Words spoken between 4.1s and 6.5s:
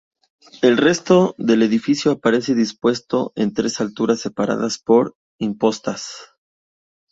separadas por impostas.